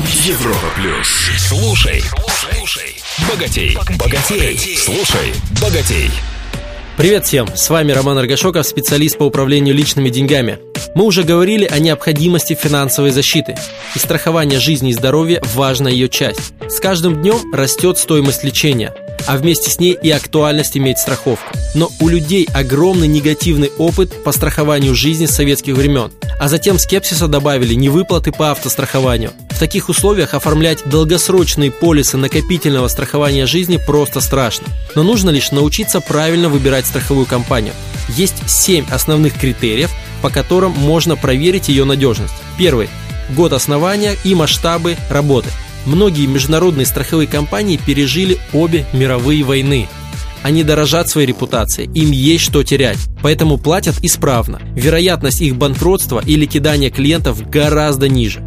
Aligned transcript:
Европа 0.00 0.66
плюс. 0.76 1.08
Слушай, 1.36 2.02
слушай, 2.30 2.96
богатей, 3.28 3.76
богатей, 3.98 4.78
слушай, 4.78 5.34
богатей. 5.60 6.10
Привет 6.96 7.26
всем, 7.26 7.46
с 7.54 7.68
вами 7.68 7.92
Роман 7.92 8.16
Аргашоков, 8.16 8.66
специалист 8.66 9.18
по 9.18 9.24
управлению 9.24 9.74
личными 9.74 10.08
деньгами. 10.08 10.58
Мы 10.94 11.04
уже 11.04 11.22
говорили 11.22 11.66
о 11.66 11.78
необходимости 11.78 12.54
финансовой 12.54 13.10
защиты. 13.10 13.56
И 13.94 13.98
страхование 13.98 14.58
жизни 14.58 14.88
и 14.88 14.94
здоровья– 14.94 15.42
важная 15.54 15.92
ее 15.92 16.08
часть. 16.08 16.54
С 16.66 16.80
каждым 16.80 17.20
днем 17.20 17.52
растет 17.52 17.98
стоимость 17.98 18.42
лечения– 18.42 18.94
а 19.26 19.36
вместе 19.36 19.70
с 19.70 19.78
ней 19.78 19.96
и 20.00 20.10
актуальность 20.10 20.76
иметь 20.76 20.98
страховку. 20.98 21.54
Но 21.74 21.90
у 22.00 22.08
людей 22.08 22.48
огромный 22.52 23.08
негативный 23.08 23.70
опыт 23.78 24.24
по 24.24 24.32
страхованию 24.32 24.94
жизни 24.94 25.26
с 25.26 25.32
советских 25.32 25.76
времен, 25.76 26.10
а 26.38 26.48
затем 26.48 26.78
скепсиса 26.78 27.28
добавили 27.28 27.74
невыплаты 27.74 28.32
по 28.32 28.50
автострахованию. 28.50 29.32
Таких 29.60 29.90
условиях 29.90 30.34
оформлять 30.34 30.88
долгосрочные 30.88 31.70
полисы 31.70 32.16
накопительного 32.16 32.88
страхования 32.88 33.46
жизни 33.46 33.76
просто 33.76 34.20
страшно. 34.20 34.66
Но 34.96 35.02
нужно 35.02 35.30
лишь 35.30 35.52
научиться 35.52 36.00
правильно 36.00 36.48
выбирать 36.48 36.86
страховую 36.86 37.26
компанию. 37.26 37.74
Есть 38.08 38.48
7 38.48 38.86
основных 38.90 39.38
критериев, 39.38 39.90
по 40.22 40.30
которым 40.30 40.72
можно 40.72 41.14
проверить 41.14 41.68
ее 41.68 41.84
надежность. 41.84 42.34
Первый– 42.58 42.88
год 43.36 43.52
основания 43.52 44.16
и 44.24 44.34
масштабы 44.34 44.96
работы– 45.10 45.50
Многие 45.86 46.26
международные 46.26 46.86
страховые 46.86 47.26
компании 47.26 47.78
пережили 47.78 48.38
обе 48.52 48.84
мировые 48.92 49.42
войны. 49.44 49.88
Они 50.42 50.62
дорожат 50.62 51.08
своей 51.08 51.26
репутацией, 51.26 51.90
им 51.94 52.10
есть 52.10 52.44
что 52.44 52.62
терять, 52.62 52.98
поэтому 53.22 53.58
платят 53.58 53.96
исправно. 54.02 54.60
Вероятность 54.74 55.42
их 55.42 55.56
банкротства 55.56 56.22
или 56.24 56.46
кидания 56.46 56.90
клиентов 56.90 57.48
гораздо 57.48 58.08
ниже. 58.08 58.42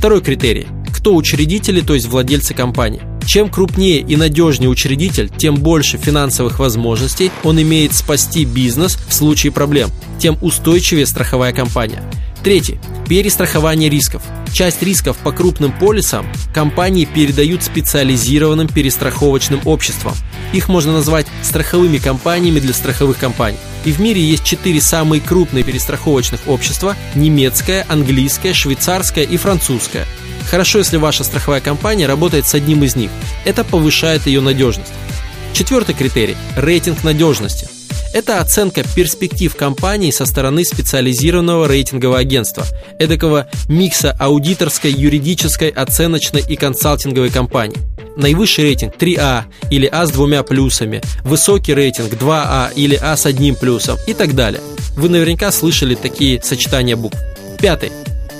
Второй 0.00 0.22
критерий. 0.22 0.66
Кто 0.94 1.14
учредители, 1.14 1.82
то 1.82 1.92
есть 1.92 2.06
владельцы 2.06 2.54
компании. 2.54 3.02
Чем 3.26 3.50
крупнее 3.50 3.98
и 4.00 4.16
надежнее 4.16 4.70
учредитель, 4.70 5.28
тем 5.28 5.56
больше 5.56 5.98
финансовых 5.98 6.58
возможностей 6.58 7.30
он 7.44 7.60
имеет 7.60 7.92
спасти 7.92 8.46
бизнес 8.46 8.96
в 8.96 9.12
случае 9.12 9.52
проблем, 9.52 9.90
тем 10.18 10.38
устойчивее 10.40 11.04
страховая 11.04 11.52
компания. 11.52 12.02
Третий. 12.42 12.78
Перестрахование 13.06 13.90
рисков. 13.90 14.22
Часть 14.52 14.82
рисков 14.82 15.18
по 15.18 15.30
крупным 15.30 15.72
полисам 15.72 16.26
компании 16.54 17.04
передают 17.04 17.62
специализированным 17.62 18.66
перестраховочным 18.66 19.60
обществам. 19.66 20.14
Их 20.54 20.68
можно 20.68 20.92
назвать 20.92 21.26
страховыми 21.42 21.98
компаниями 21.98 22.58
для 22.58 22.72
страховых 22.72 23.18
компаний. 23.18 23.58
И 23.84 23.92
в 23.92 24.00
мире 24.00 24.22
есть 24.22 24.44
четыре 24.44 24.80
самые 24.80 25.20
крупные 25.20 25.64
перестраховочных 25.64 26.40
общества– 26.46 26.96
немецкое, 27.14 27.84
английское, 27.88 28.54
швейцарское 28.54 29.24
и 29.24 29.36
французское. 29.36 30.06
Хорошо, 30.50 30.78
если 30.78 30.96
ваша 30.96 31.24
страховая 31.24 31.60
компания 31.60 32.06
работает 32.06 32.46
с 32.46 32.54
одним 32.54 32.84
из 32.84 32.96
них. 32.96 33.10
Это 33.44 33.64
повышает 33.64 34.26
ее 34.26 34.40
надежность. 34.40 34.92
Четвертый 35.52 35.94
критерий– 35.94 36.36
рейтинг 36.56 37.04
надежности– 37.04 37.68
это 38.12 38.40
оценка 38.40 38.82
перспектив 38.94 39.54
компании 39.54 40.10
со 40.10 40.26
стороны 40.26 40.64
специализированного 40.64 41.66
рейтингового 41.68 42.18
агентства, 42.18 42.64
эдакого 42.98 43.48
микса 43.68 44.14
аудиторской, 44.18 44.92
юридической, 44.92 45.68
оценочной 45.68 46.42
и 46.46 46.56
консалтинговой 46.56 47.30
компании. 47.30 47.78
Наивысший 48.16 48.64
рейтинг 48.64 48.96
3А 48.96 49.44
или 49.70 49.86
А 49.86 50.04
с 50.06 50.10
двумя 50.10 50.42
плюсами, 50.42 51.00
высокий 51.22 51.74
рейтинг 51.74 52.12
2А 52.14 52.72
или 52.74 52.98
А 53.00 53.16
с 53.16 53.26
одним 53.26 53.54
плюсом 53.54 53.96
и 54.06 54.14
так 54.14 54.34
далее. 54.34 54.60
Вы 54.96 55.08
наверняка 55.08 55.52
слышали 55.52 55.94
такие 55.94 56.42
сочетания 56.42 56.96
букв. 56.96 57.16
Пятый. 57.60 57.92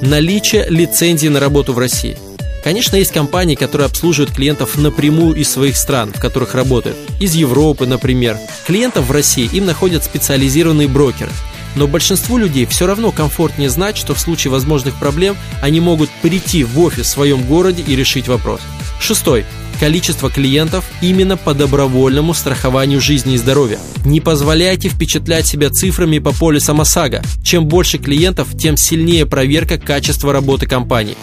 Наличие 0.00 0.66
лицензии 0.68 1.28
на 1.28 1.38
работу 1.38 1.72
в 1.72 1.78
России– 1.78 2.18
Конечно, 2.62 2.96
есть 2.96 3.12
компании, 3.12 3.54
которые 3.54 3.86
обслуживают 3.86 4.34
клиентов 4.34 4.76
напрямую 4.78 5.34
из 5.34 5.50
своих 5.50 5.76
стран, 5.76 6.12
в 6.12 6.20
которых 6.20 6.54
работают. 6.54 6.96
Из 7.20 7.34
Европы, 7.34 7.86
например. 7.86 8.38
Клиентов 8.66 9.06
в 9.06 9.10
России 9.10 9.48
им 9.52 9.66
находят 9.66 10.04
специализированные 10.04 10.88
брокеры. 10.88 11.30
Но 11.74 11.88
большинству 11.88 12.36
людей 12.36 12.66
все 12.66 12.86
равно 12.86 13.10
комфортнее 13.12 13.70
знать, 13.70 13.96
что 13.96 14.14
в 14.14 14.20
случае 14.20 14.50
возможных 14.50 14.94
проблем 14.96 15.36
они 15.62 15.80
могут 15.80 16.10
прийти 16.20 16.64
в 16.64 16.78
офис 16.80 17.06
в 17.06 17.10
своем 17.10 17.42
городе 17.44 17.82
и 17.86 17.96
решить 17.96 18.28
вопрос. 18.28 18.60
Шестой 19.00 19.44
количество 19.80 20.30
клиентов 20.30 20.84
именно 21.00 21.36
по 21.36 21.54
добровольному 21.54 22.34
страхованию 22.34 23.00
жизни 23.00 23.34
и 23.34 23.36
здоровья. 23.36 23.80
Не 24.04 24.20
позволяйте 24.20 24.88
впечатлять 24.88 25.46
себя 25.48 25.70
цифрами 25.70 26.20
по 26.20 26.32
полисам 26.32 26.80
ОСАГО. 26.80 27.22
Чем 27.42 27.66
больше 27.66 27.98
клиентов, 27.98 28.56
тем 28.56 28.76
сильнее 28.76 29.26
проверка 29.26 29.78
качества 29.78 30.32
работы 30.32 30.66
компании. 30.66 31.16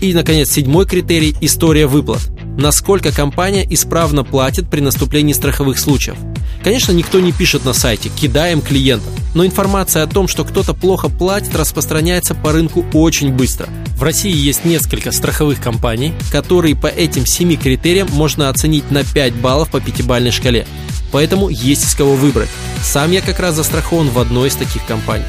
И, 0.00 0.12
наконец, 0.12 0.50
седьмой 0.50 0.86
критерий– 0.86 1.34
история 1.40 1.86
выплат. 1.86 2.28
Насколько 2.58 3.12
компания 3.12 3.66
исправно 3.68 4.24
платит 4.24 4.68
при 4.68 4.80
наступлении 4.80 5.32
страховых 5.32 5.78
случаев. 5.78 6.16
Конечно, 6.62 6.92
никто 6.92 7.20
не 7.20 7.32
пишет 7.32 7.64
на 7.64 7.72
сайте 7.72 8.08
«кидаем 8.08 8.60
клиентов», 8.60 9.10
но 9.34 9.46
информация 9.46 10.02
о 10.02 10.06
том, 10.06 10.28
что 10.28 10.44
кто-то 10.44 10.74
плохо 10.74 11.08
платит, 11.08 11.54
распространяется 11.54 12.34
по 12.34 12.52
рынку 12.52 12.84
очень 12.92 13.32
быстро. 13.32 13.68
В 13.96 14.02
России 14.02 14.34
есть 14.34 14.64
несколько 14.64 15.12
страховых 15.12 15.60
компаний, 15.62 16.12
которые 16.30 16.76
по 16.76 16.88
этим 16.88 17.24
семи 17.24 17.56
критериям 17.56 18.08
можно 18.12 18.48
оценить 18.48 18.90
на 18.90 19.04
5 19.04 19.34
баллов 19.36 19.70
по 19.70 19.80
пятибалльной 19.80 20.30
шкале. 20.30 20.66
Поэтому 21.12 21.48
есть 21.48 21.84
из 21.84 21.94
кого 21.94 22.14
выбрать. 22.14 22.48
Сам 22.82 23.12
я 23.12 23.22
как 23.22 23.38
раз 23.40 23.54
застрахован 23.54 24.10
в 24.10 24.18
одной 24.18 24.48
из 24.48 24.56
таких 24.56 24.84
компаний. 24.86 25.24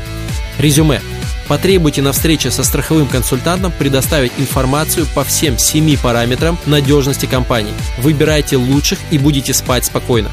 Резюме. 0.59 1.01
Потребуйте 1.47 2.02
на 2.02 2.12
встрече 2.12 2.52
со 2.52 2.63
страховым 2.63 3.08
консультантом 3.08 3.72
предоставить 3.72 4.34
информацию 4.38 5.06
по 5.16 5.24
всем 5.24 5.58
семи 5.58 5.97
параметрам 5.97 6.58
надежности 6.66 7.25
компании. 7.25 7.74
Выбирайте 8.00 8.58
лучших 8.58 9.00
и 9.12 9.18
будете 9.18 9.53
спать 9.53 9.86
спокойно. 9.86 10.30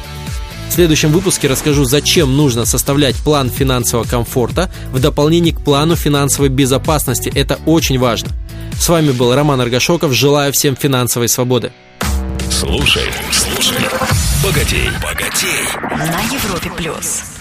В 0.68 0.72
следующем 0.72 1.12
выпуске 1.12 1.46
расскажу, 1.46 1.84
зачем 1.84 2.36
нужно 2.36 2.64
составлять 2.64 3.14
план 3.16 3.48
финансового 3.48 4.04
комфорта 4.04 4.70
в 4.90 4.98
дополнение 4.98 5.54
к 5.54 5.60
плану 5.60 5.94
финансовой 5.94 6.48
безопасности. 6.48 7.30
Это 7.32 7.60
очень 7.64 7.98
важно. 7.98 8.30
С 8.78 8.88
вами 8.88 9.12
был 9.12 9.34
Роман 9.34 9.60
Аргашоков. 9.60 10.12
Желаю 10.12 10.52
всем 10.52 10.74
финансовой 10.74 11.28
свободы. 11.28 11.70
Слушай, 12.50 13.04
слушай, 13.30 13.78
богатей, 14.42 14.90
богатей. 15.00 15.64
На 15.90 16.20
Европе 16.34 16.70
плюс. 16.76 17.33